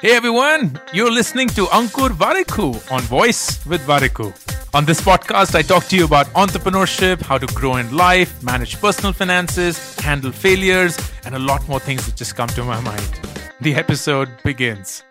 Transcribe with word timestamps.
Hey 0.00 0.14
everyone, 0.14 0.80
you're 0.92 1.10
listening 1.10 1.48
to 1.48 1.66
Ankur 1.66 2.10
Warikoo 2.10 2.92
on 2.92 3.00
Voice 3.02 3.64
with 3.66 3.80
Warikoo. 3.86 4.32
On 4.74 4.84
this 4.84 5.00
podcast, 5.00 5.54
I 5.54 5.62
talk 5.62 5.84
to 5.86 5.96
you 5.96 6.04
about 6.04 6.26
entrepreneurship, 6.28 7.20
how 7.22 7.38
to 7.38 7.46
grow 7.48 7.76
in 7.76 7.94
life, 7.96 8.42
manage 8.42 8.80
personal 8.80 9.12
finances, 9.12 9.94
handle 10.00 10.32
failures, 10.32 10.96
and 11.24 11.34
a 11.34 11.38
lot 11.38 11.66
more 11.68 11.80
things 11.80 12.06
that 12.06 12.16
just 12.16 12.36
come 12.36 12.48
to 12.48 12.64
my 12.64 12.80
mind. 12.80 13.20
The 13.60 13.74
episode 13.74 14.28
begins. 14.44 15.02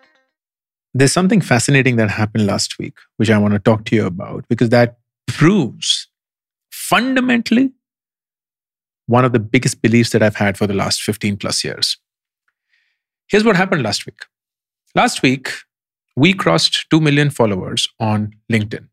There's 0.94 1.12
something 1.12 1.40
fascinating 1.40 1.96
that 1.96 2.10
happened 2.10 2.46
last 2.46 2.78
week, 2.78 2.96
which 3.16 3.30
I 3.30 3.38
want 3.38 3.54
to 3.54 3.60
talk 3.60 3.84
to 3.86 3.96
you 3.96 4.06
about 4.06 4.48
because 4.48 4.70
that 4.70 4.98
proves 5.28 6.08
fundamentally 6.70 7.72
one 9.06 9.24
of 9.24 9.32
the 9.32 9.38
biggest 9.40 9.82
beliefs 9.82 10.10
that 10.10 10.22
I've 10.22 10.36
had 10.36 10.56
for 10.58 10.66
the 10.66 10.74
last 10.74 11.02
15 11.02 11.36
plus 11.36 11.64
years. 11.64 11.98
Here's 13.28 13.44
what 13.44 13.56
happened 13.56 13.82
last 13.82 14.06
week. 14.06 14.20
Last 14.94 15.22
week, 15.22 15.50
we 16.14 16.32
crossed 16.32 16.88
2 16.90 17.00
million 17.00 17.30
followers 17.30 17.88
on 17.98 18.32
LinkedIn. 18.50 18.88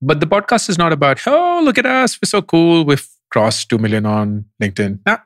But 0.00 0.20
the 0.20 0.26
podcast 0.26 0.68
is 0.68 0.78
not 0.78 0.92
about, 0.92 1.20
oh, 1.26 1.60
look 1.62 1.78
at 1.78 1.86
us, 1.86 2.18
we're 2.20 2.28
so 2.28 2.42
cool, 2.42 2.84
we've 2.84 3.06
crossed 3.30 3.68
2 3.68 3.78
million 3.78 4.06
on 4.06 4.46
LinkedIn. 4.60 5.00
Nah, 5.06 5.18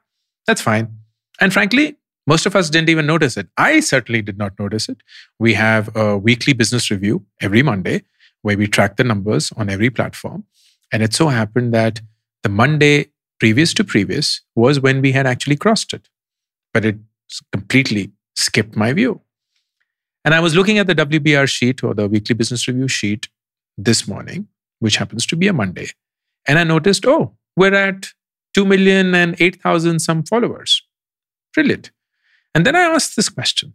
that's 0.47 0.61
fine. 0.61 0.97
And 1.41 1.52
frankly, 1.52 1.97
most 2.27 2.47
of 2.47 2.55
us 2.55 2.69
didn't 2.69 2.88
even 2.88 3.07
notice 3.07 3.37
it. 3.37 3.49
I 3.57 3.80
certainly 3.80 4.23
did 4.23 4.38
not 4.38 4.59
notice 4.59 4.88
it. 4.88 4.99
We 5.38 5.55
have 5.55 5.95
a 5.97 6.19
weekly 6.19 6.52
business 6.52 6.91
review 6.91 7.24
every 7.41 7.63
Monday 7.63 8.02
where 8.43 8.57
we 8.57 8.66
track 8.66 8.97
the 8.97 9.05
numbers 9.05 9.52
on 9.57 9.71
every 9.71 9.91
platform. 9.91 10.45
And 10.93 11.02
it 11.02 11.15
so 11.15 11.29
happened 11.29 11.73
that 11.74 12.01
the 12.43 12.49
Monday 12.49 13.07
previous 13.38 13.73
to 13.74 13.85
previous 13.85 14.43
was 14.55 14.80
when 14.80 15.01
we 15.01 15.13
had 15.13 15.27
actually 15.27 15.57
crossed 15.57 15.93
it. 15.93 16.09
But 16.73 16.85
it 16.85 16.97
completely 17.52 18.12
skipped 18.37 18.77
my 18.77 18.93
view. 18.93 19.20
And 20.25 20.34
I 20.34 20.41
was 20.41 20.55
looking 20.55 20.79
at 20.79 20.87
the 20.87 20.95
WBR 20.95 21.49
sheet 21.49 21.82
or 21.82 21.95
the 21.95 22.09
weekly 22.09 22.35
business 22.35 22.68
review 22.68 22.88
sheet 22.88 23.29
this 23.79 24.07
morning, 24.07 24.49
which 24.80 24.96
happens 24.96 25.27
to 25.27 25.37
be 25.37 25.49
a 25.49 25.52
Monday. 25.52 25.88
And 26.46 26.59
I 26.59 26.65
noticed, 26.65 27.07
oh, 27.07 27.37
we're 27.57 27.74
at 27.74 28.09
2 28.55 28.65
million 28.65 29.15
and 29.15 29.40
8,000 29.40 29.99
some 30.01 30.23
followers. 30.24 30.82
Brilliant. 31.55 31.90
And 32.55 32.66
then 32.66 32.77
I 32.77 32.82
asked 32.82 33.16
this 33.16 33.29
question 33.29 33.74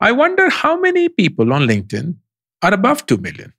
I 0.00 0.12
wonder 0.12 0.48
how 0.48 0.80
many 0.80 1.08
people 1.08 1.52
on 1.52 1.62
LinkedIn 1.62 2.16
are 2.62 2.72
above 2.72 3.04
2 3.06 3.18
million. 3.18 3.52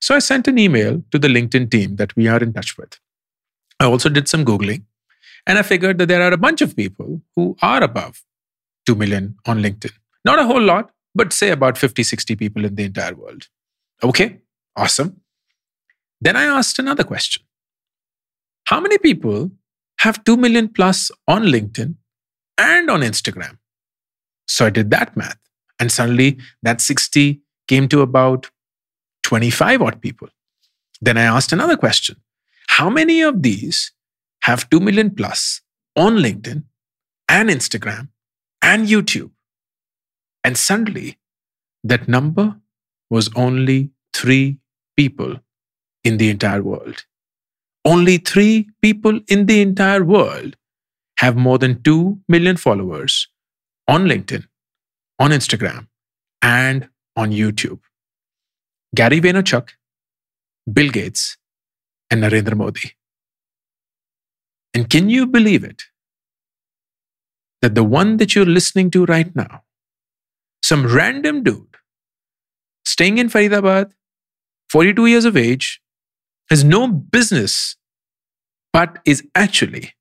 So 0.00 0.14
I 0.14 0.20
sent 0.20 0.48
an 0.48 0.58
email 0.58 1.02
to 1.10 1.18
the 1.18 1.28
LinkedIn 1.28 1.70
team 1.70 1.96
that 1.96 2.16
we 2.16 2.28
are 2.28 2.38
in 2.38 2.54
touch 2.54 2.78
with. 2.78 2.98
I 3.78 3.84
also 3.84 4.08
did 4.08 4.28
some 4.28 4.44
Googling 4.44 4.84
and 5.46 5.58
I 5.58 5.62
figured 5.62 5.98
that 5.98 6.06
there 6.06 6.22
are 6.22 6.32
a 6.32 6.36
bunch 6.36 6.60
of 6.60 6.76
people 6.76 7.22
who 7.34 7.56
are 7.62 7.82
above 7.82 8.22
2 8.86 8.94
million 8.94 9.36
on 9.46 9.62
LinkedIn. 9.62 9.92
Not 10.24 10.38
a 10.38 10.44
whole 10.44 10.60
lot, 10.60 10.90
but 11.14 11.32
say 11.32 11.50
about 11.50 11.78
50, 11.78 12.02
60 12.02 12.36
people 12.36 12.64
in 12.64 12.74
the 12.74 12.84
entire 12.84 13.14
world. 13.14 13.48
Okay, 14.02 14.40
awesome. 14.76 15.20
Then 16.20 16.36
I 16.36 16.44
asked 16.44 16.78
another 16.78 17.04
question 17.04 17.42
How 18.64 18.80
many 18.80 18.98
people 18.98 19.50
have 20.00 20.22
2 20.24 20.36
million 20.36 20.68
plus 20.68 21.10
on 21.26 21.44
LinkedIn 21.44 21.94
and 22.58 22.90
on 22.90 23.00
Instagram? 23.00 23.58
So 24.46 24.66
I 24.66 24.70
did 24.70 24.90
that 24.90 25.16
math. 25.16 25.38
And 25.78 25.90
suddenly 25.90 26.38
that 26.62 26.80
60 26.80 27.40
came 27.68 27.88
to 27.88 28.02
about 28.02 28.50
25 29.22 29.82
odd 29.82 30.00
people. 30.02 30.28
Then 31.00 31.16
I 31.16 31.22
asked 31.22 31.52
another 31.52 31.76
question 31.76 32.16
How 32.68 32.90
many 32.90 33.22
of 33.22 33.42
these 33.42 33.92
have 34.42 34.68
2 34.70 34.80
million 34.80 35.10
plus 35.14 35.60
on 35.96 36.16
LinkedIn 36.16 36.64
and 37.28 37.50
Instagram 37.50 38.08
and 38.62 38.86
YouTube? 38.88 39.30
And 40.44 40.56
suddenly, 40.56 41.18
that 41.84 42.08
number 42.08 42.56
was 43.10 43.30
only 43.34 43.90
three 44.14 44.58
people 44.96 45.36
in 46.04 46.16
the 46.16 46.30
entire 46.30 46.62
world. 46.62 47.04
Only 47.84 48.18
three 48.18 48.68
people 48.82 49.20
in 49.28 49.46
the 49.46 49.60
entire 49.60 50.04
world 50.04 50.56
have 51.18 51.36
more 51.36 51.58
than 51.58 51.82
2 51.82 52.20
million 52.28 52.56
followers 52.56 53.28
on 53.88 54.06
LinkedIn, 54.06 54.44
on 55.18 55.30
Instagram, 55.30 55.86
and 56.42 56.88
on 57.16 57.30
YouTube. 57.30 57.80
Gary 58.94 59.20
Vaynerchuk, 59.20 59.70
Bill 60.72 60.90
Gates, 60.90 61.36
and 62.10 62.22
Narendra 62.22 62.56
Modi. 62.56 62.92
And 64.74 64.88
can 64.88 65.08
you 65.10 65.26
believe 65.26 65.64
it? 65.64 65.84
That 67.62 67.74
the 67.74 67.84
one 67.84 68.16
that 68.18 68.34
you're 68.34 68.46
listening 68.46 68.90
to 68.92 69.04
right 69.04 69.34
now 69.34 69.64
some 70.62 70.86
random 70.86 71.42
dude 71.42 71.76
staying 72.84 73.18
in 73.18 73.28
Faridabad, 73.28 73.92
42 74.70 75.06
years 75.06 75.24
of 75.24 75.36
age, 75.36 75.80
has 76.48 76.62
no 76.64 76.86
business, 76.86 77.76
but 78.72 78.98
is 79.04 79.24
actually 79.34 79.94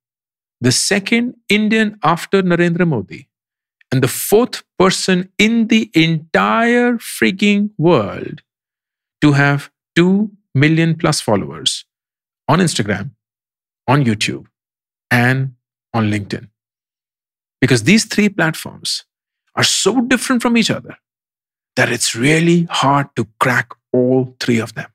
the 0.61 0.71
second 0.71 1.35
Indian 1.49 1.97
after 2.03 2.43
Narendra 2.43 2.87
Modi 2.87 3.29
and 3.91 4.03
the 4.03 4.07
fourth 4.07 4.63
person 4.77 5.29
in 5.37 5.67
the 5.67 5.89
entire 5.93 6.93
freaking 6.97 7.71
world 7.77 8.41
to 9.21 9.31
have 9.33 9.71
2 9.95 10.31
million 10.53 10.95
plus 10.95 11.21
followers 11.21 11.85
on 12.47 12.59
Instagram, 12.59 13.11
on 13.87 14.03
YouTube, 14.03 14.45
and 15.11 15.53
on 15.93 16.09
LinkedIn. 16.11 16.49
Because 17.61 17.83
these 17.83 18.05
three 18.05 18.29
platforms 18.29 19.03
are 19.55 19.63
so 19.63 20.01
different 20.01 20.41
from 20.41 20.55
each 20.57 20.71
other 20.71 20.97
that 21.75 21.91
it's 21.91 22.15
really 22.15 22.67
hard 22.69 23.07
to 23.15 23.27
crack 23.39 23.69
all 23.91 24.35
three 24.39 24.59
of 24.59 24.73
them. 24.75 24.89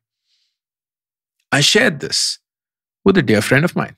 I 1.52 1.60
shared 1.60 2.00
this 2.00 2.38
with 3.04 3.16
a 3.18 3.22
dear 3.22 3.42
friend 3.42 3.64
of 3.64 3.76
mine. 3.76 3.96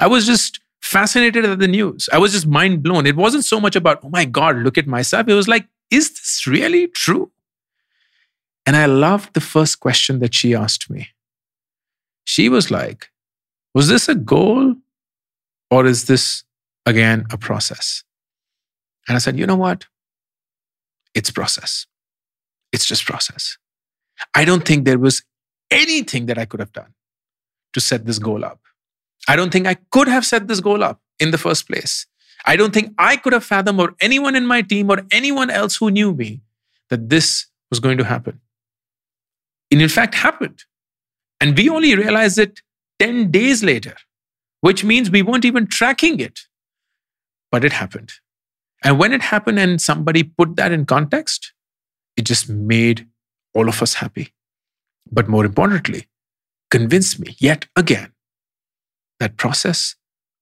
I 0.00 0.06
was 0.06 0.26
just 0.26 0.60
fascinated 0.80 1.44
at 1.44 1.58
the 1.58 1.68
news. 1.68 2.08
I 2.12 2.18
was 2.18 2.32
just 2.32 2.46
mind 2.46 2.82
blown. 2.82 3.06
It 3.06 3.16
wasn't 3.16 3.44
so 3.44 3.60
much 3.60 3.76
about, 3.76 4.00
oh 4.04 4.08
my 4.10 4.24
God, 4.24 4.56
look 4.56 4.78
at 4.78 4.86
myself. 4.86 5.28
It 5.28 5.34
was 5.34 5.48
like, 5.48 5.66
is 5.90 6.10
this 6.10 6.46
really 6.46 6.86
true? 6.88 7.30
And 8.64 8.76
I 8.76 8.86
loved 8.86 9.34
the 9.34 9.40
first 9.40 9.80
question 9.80 10.18
that 10.20 10.34
she 10.34 10.54
asked 10.54 10.90
me. 10.90 11.08
She 12.24 12.48
was 12.48 12.70
like, 12.70 13.10
was 13.74 13.88
this 13.88 14.08
a 14.08 14.14
goal 14.14 14.76
or 15.70 15.86
is 15.86 16.06
this 16.06 16.44
again 16.86 17.26
a 17.30 17.38
process? 17.38 18.04
And 19.06 19.16
I 19.16 19.18
said, 19.18 19.38
you 19.38 19.46
know 19.46 19.56
what? 19.56 19.86
It's 21.14 21.30
process. 21.30 21.86
It's 22.72 22.86
just 22.86 23.06
process. 23.06 23.56
I 24.34 24.44
don't 24.44 24.64
think 24.66 24.84
there 24.84 24.98
was 24.98 25.22
anything 25.70 26.26
that 26.26 26.38
I 26.38 26.44
could 26.44 26.60
have 26.60 26.72
done 26.72 26.94
to 27.72 27.80
set 27.80 28.06
this 28.06 28.18
goal 28.18 28.44
up. 28.44 28.60
I 29.26 29.36
don't 29.36 29.50
think 29.50 29.66
I 29.66 29.74
could 29.90 30.08
have 30.08 30.24
set 30.24 30.48
this 30.48 30.60
goal 30.60 30.82
up 30.82 31.00
in 31.18 31.30
the 31.30 31.38
first 31.38 31.66
place. 31.66 32.06
I 32.46 32.56
don't 32.56 32.72
think 32.72 32.94
I 32.98 33.16
could 33.16 33.32
have 33.32 33.44
fathomed, 33.44 33.80
or 33.80 33.94
anyone 34.00 34.36
in 34.36 34.46
my 34.46 34.62
team, 34.62 34.90
or 34.90 35.02
anyone 35.10 35.50
else 35.50 35.76
who 35.76 35.90
knew 35.90 36.14
me, 36.14 36.40
that 36.88 37.08
this 37.08 37.46
was 37.70 37.80
going 37.80 37.98
to 37.98 38.04
happen. 38.04 38.40
It 39.70 39.80
in 39.82 39.88
fact 39.88 40.14
happened. 40.14 40.64
And 41.40 41.56
we 41.56 41.68
only 41.68 41.94
realized 41.94 42.38
it 42.38 42.62
10 42.98 43.30
days 43.30 43.62
later, 43.62 43.96
which 44.60 44.84
means 44.84 45.10
we 45.10 45.22
weren't 45.22 45.44
even 45.44 45.66
tracking 45.66 46.20
it. 46.20 46.40
But 47.50 47.64
it 47.64 47.72
happened. 47.72 48.12
And 48.84 48.98
when 48.98 49.12
it 49.12 49.22
happened 49.22 49.58
and 49.58 49.80
somebody 49.80 50.22
put 50.22 50.56
that 50.56 50.72
in 50.72 50.84
context, 50.84 51.52
it 52.16 52.22
just 52.22 52.48
made 52.48 53.08
all 53.54 53.68
of 53.68 53.82
us 53.82 53.94
happy. 53.94 54.32
But 55.10 55.28
more 55.28 55.44
importantly, 55.44 56.06
convinced 56.70 57.18
me 57.18 57.36
yet 57.38 57.66
again 57.74 58.12
that 59.18 59.36
process 59.36 59.96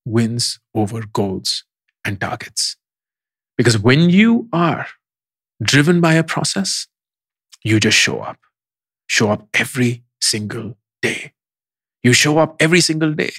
wins 0.05 0.59
over 0.75 1.03
goals 1.13 1.65
and 2.05 2.21
targets. 2.21 2.77
Because 3.57 3.79
when 3.79 4.11
you 4.11 4.49
are 4.53 4.87
driven 5.63 6.01
by 6.01 6.15
a 6.15 6.25
process, 6.25 6.87
you 7.65 7.81
just 7.81 7.97
show 7.97 8.21
up. 8.21 8.39
Show 9.09 9.31
up 9.31 9.49
every 9.55 10.05
single 10.21 10.77
day. 11.01 11.33
You 12.03 12.13
show 12.13 12.39
up 12.39 12.57
every 12.61 12.81
single 12.81 13.15
day 13.15 13.33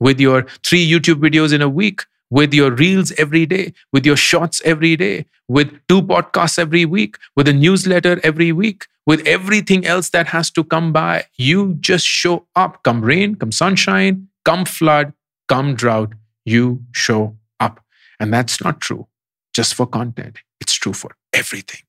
with 0.00 0.20
your 0.20 0.46
three 0.64 0.88
YouTube 0.88 1.20
videos 1.20 1.52
in 1.52 1.62
a 1.62 1.68
week 1.68 2.04
with 2.30 2.52
your 2.52 2.70
reels 2.70 3.12
every 3.12 3.46
day, 3.46 3.72
with 3.92 4.04
your 4.04 4.16
shots 4.16 4.60
every 4.64 4.96
day, 4.96 5.24
with 5.48 5.72
two 5.88 6.02
podcasts 6.02 6.58
every 6.58 6.84
week, 6.84 7.16
with 7.36 7.48
a 7.48 7.52
newsletter 7.52 8.20
every 8.22 8.52
week, 8.52 8.86
with 9.06 9.26
everything 9.26 9.86
else 9.86 10.10
that 10.10 10.26
has 10.26 10.50
to 10.50 10.62
come 10.62 10.92
by. 10.92 11.24
You 11.36 11.74
just 11.80 12.06
show 12.06 12.46
up. 12.54 12.82
Come 12.82 13.00
rain, 13.00 13.34
come 13.34 13.52
sunshine, 13.52 14.28
come 14.44 14.64
flood, 14.64 15.14
come 15.48 15.74
drought. 15.74 16.12
You 16.44 16.82
show 16.92 17.36
up. 17.60 17.80
And 18.20 18.32
that's 18.32 18.62
not 18.62 18.80
true 18.80 19.06
just 19.54 19.74
for 19.74 19.86
content, 19.86 20.38
it's 20.60 20.74
true 20.74 20.92
for 20.92 21.16
everything 21.32 21.80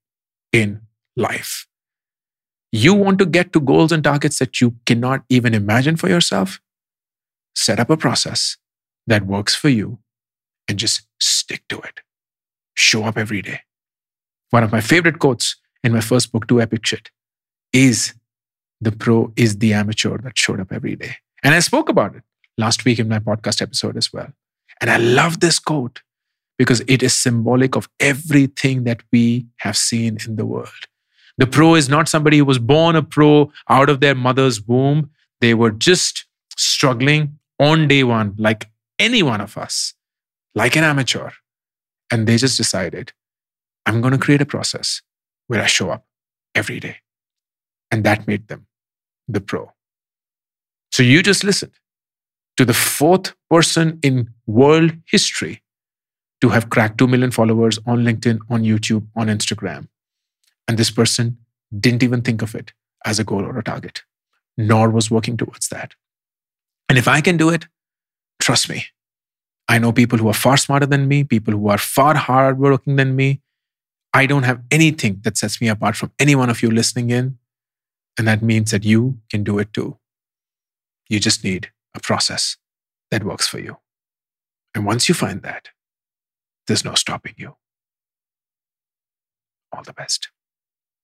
in 0.52 0.82
life. 1.16 1.68
You 2.72 2.94
want 2.94 3.20
to 3.20 3.26
get 3.26 3.54
to 3.54 3.60
goals 3.60 3.92
and 3.92 4.04
targets 4.04 4.40
that 4.40 4.60
you 4.60 4.76
cannot 4.86 5.24
even 5.30 5.54
imagine 5.54 5.96
for 5.96 6.08
yourself? 6.10 6.60
Set 7.56 7.80
up 7.80 7.90
a 7.90 7.98
process 7.98 8.58
that 9.08 9.26
works 9.26 9.56
for 9.56 9.70
you 9.70 10.00
and 10.68 10.78
just 10.80 11.08
stick 11.20 11.64
to 11.70 11.80
it. 11.80 12.02
show 12.76 13.04
up 13.04 13.18
every 13.18 13.42
day. 13.42 13.62
One 14.52 14.64
of 14.64 14.72
my 14.72 14.82
favorite 14.82 15.20
quotes 15.20 15.58
in 15.84 15.92
my 15.92 16.02
first 16.02 16.32
book, 16.32 16.48
Do 16.48 16.62
Epic 16.62 16.86
Shit, 16.86 17.12
is 17.74 18.14
the 18.82 18.92
pro 18.92 19.34
is 19.36 19.58
the 19.60 19.74
amateur 19.74 20.18
that 20.20 20.38
showed 20.38 20.60
up 20.60 20.72
every 20.72 20.96
day. 20.96 21.16
And 21.44 21.54
I 21.54 21.60
spoke 21.60 21.90
about 21.90 22.16
it 22.16 22.24
last 22.58 22.86
week 22.86 23.00
in 23.00 23.10
my 23.10 23.20
podcast 23.20 23.62
episode 23.62 23.98
as 23.98 24.14
well. 24.14 24.32
And 24.82 24.90
I 24.90 24.98
love 24.98 25.40
this 25.42 25.60
quote 25.60 26.02
because 26.58 26.82
it 26.88 27.04
is 27.04 27.16
symbolic 27.16 27.76
of 27.76 27.90
everything 28.00 28.84
that 28.86 29.02
we 29.12 29.48
have 29.58 29.78
seen 29.78 30.18
in 30.26 30.36
the 30.36 30.46
world. 30.46 30.88
The 31.38 31.48
pro 31.48 31.76
is 31.76 31.90
not 31.90 32.10
somebody 32.10 32.38
who 32.38 32.46
was 32.46 32.60
born 32.60 32.96
a 32.96 33.04
pro 33.04 33.52
out 33.70 33.90
of 33.90 34.00
their 34.02 34.16
mother's 34.16 34.62
womb. 34.62 35.10
They 35.42 35.54
were 35.54 35.72
just 35.72 36.26
struggling 36.58 37.39
on 37.60 37.88
day 37.88 38.04
one, 38.04 38.36
like 38.38 38.70
any 38.98 39.22
one 39.24 39.42
of 39.42 39.58
us, 39.58 39.94
like 40.56 40.76
an 40.76 40.84
amateur. 40.84 41.32
And 42.12 42.28
they 42.28 42.38
just 42.38 42.58
decided, 42.58 43.14
I'm 43.86 44.02
going 44.02 44.14
to 44.14 44.18
create 44.18 44.42
a 44.42 44.46
process 44.46 45.02
where 45.48 45.62
I 45.62 45.68
show 45.68 45.90
up 45.90 46.06
every 46.56 46.80
day. 46.80 46.98
And 47.92 48.04
that 48.04 48.28
made 48.28 48.48
them 48.48 48.68
the 49.28 49.42
pro. 49.42 49.72
So 50.92 51.04
you 51.04 51.22
just 51.22 51.44
listened 51.44 51.74
to 52.58 52.66
the 52.66 52.74
fourth 52.74 53.34
person 53.50 54.00
in 54.02 54.32
world 54.48 54.92
history 55.06 55.62
to 56.42 56.50
have 56.50 56.70
cracked 56.70 56.98
2 56.98 57.08
million 57.08 57.32
followers 57.32 57.80
on 57.86 58.04
LinkedIn, 58.04 58.40
on 58.50 58.64
YouTube, 58.64 59.08
on 59.16 59.28
Instagram. 59.28 59.88
And 60.68 60.78
this 60.78 60.92
person 60.92 61.38
didn't 61.78 62.04
even 62.04 62.22
think 62.22 62.42
of 62.42 62.56
it 62.56 62.74
as 63.06 63.20
a 63.20 63.24
goal 63.24 63.44
or 63.46 63.58
a 63.58 63.64
target, 63.64 64.04
nor 64.58 64.90
was 64.90 65.12
working 65.12 65.38
towards 65.38 65.70
that. 65.70 65.96
And 66.90 66.98
if 66.98 67.08
I 67.08 67.22
can 67.22 67.38
do 67.38 67.50
it, 67.50 67.68
trust 68.42 68.68
me, 68.70 68.86
I 69.68 69.78
know 69.78 69.92
people 69.92 70.18
who 70.18 70.28
are 70.28 70.34
far 70.34 70.58
smarter 70.58 70.88
than 70.88 71.08
me, 71.08 71.24
people 71.24 71.54
who 71.54 71.70
are 71.70 71.78
far 71.78 72.16
harder 72.16 72.56
working 72.56 72.96
than 72.96 73.16
me. 73.16 73.42
I 74.12 74.26
don't 74.26 74.44
have 74.44 74.64
anything 74.72 75.20
that 75.22 75.38
sets 75.38 75.62
me 75.62 75.68
apart 75.68 75.96
from 75.96 76.12
any 76.20 76.34
one 76.34 76.50
of 76.50 76.64
you 76.64 76.72
listening 76.72 77.12
in. 77.12 77.38
And 78.18 78.28
that 78.28 78.42
means 78.42 78.72
that 78.72 78.84
you 78.84 79.20
can 79.30 79.44
do 79.44 79.60
it 79.60 79.72
too. 79.72 80.00
You 81.08 81.20
just 81.20 81.44
need 81.44 81.72
a 81.96 82.00
process 82.00 82.58
that 83.12 83.24
works 83.24 83.48
for 83.48 83.60
you. 83.60 83.78
And 84.74 84.86
once 84.86 85.08
you 85.08 85.14
find 85.14 85.44
that, 85.44 85.70
there's 86.66 86.84
no 86.84 86.96
stopping 86.96 87.36
you. 87.38 87.56
All 89.72 89.84
the 89.84 89.94
best. 89.94 90.30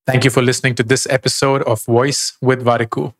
Thank 0.07 0.23
you 0.23 0.31
for 0.31 0.41
listening 0.41 0.75
to 0.75 0.83
this 0.83 1.07
episode 1.09 1.61
of 1.63 1.83
Voice 1.83 2.37
with 2.41 2.63
Warikoo. 2.63 3.13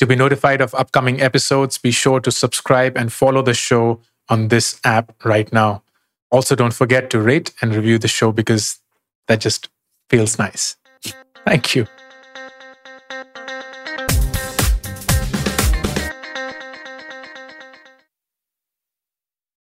To 0.00 0.06
be 0.06 0.14
notified 0.14 0.60
of 0.60 0.74
upcoming 0.74 1.20
episodes, 1.20 1.78
be 1.78 1.90
sure 1.90 2.20
to 2.20 2.30
subscribe 2.30 2.96
and 2.96 3.12
follow 3.12 3.42
the 3.42 3.54
show 3.54 4.00
on 4.28 4.48
this 4.48 4.78
app 4.84 5.14
right 5.24 5.50
now. 5.52 5.82
Also, 6.30 6.54
don't 6.54 6.74
forget 6.74 7.08
to 7.10 7.20
rate 7.20 7.52
and 7.62 7.74
review 7.74 7.98
the 7.98 8.08
show 8.08 8.32
because 8.32 8.80
that 9.28 9.40
just 9.40 9.68
feels 10.10 10.38
nice. 10.38 10.76
Thank 11.46 11.74
you. 11.74 11.86